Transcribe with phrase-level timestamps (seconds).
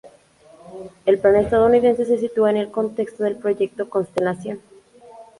[1.05, 4.59] El plan estadounidense se sitúa en el contexto del Proyecto Constelación.